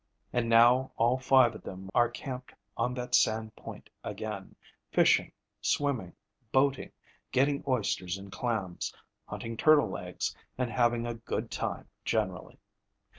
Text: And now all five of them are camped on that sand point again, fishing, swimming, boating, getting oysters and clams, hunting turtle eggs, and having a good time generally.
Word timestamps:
And 0.33 0.49
now 0.49 0.91
all 0.97 1.19
five 1.19 1.53
of 1.53 1.61
them 1.61 1.91
are 1.93 2.09
camped 2.09 2.55
on 2.75 2.95
that 2.95 3.13
sand 3.13 3.55
point 3.55 3.87
again, 4.03 4.55
fishing, 4.91 5.31
swimming, 5.61 6.13
boating, 6.51 6.91
getting 7.31 7.63
oysters 7.67 8.17
and 8.17 8.31
clams, 8.31 8.91
hunting 9.27 9.57
turtle 9.57 9.95
eggs, 9.95 10.35
and 10.57 10.71
having 10.71 11.05
a 11.05 11.13
good 11.13 11.51
time 11.51 11.87
generally. 12.03 12.57